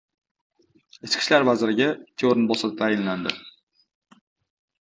Ichki 1.07 1.19
ishlar 1.25 1.45
vaziriga 1.49 1.87
ikki 1.91 2.29
o‘rinbosar 2.31 2.75
tayinlandi 2.81 3.35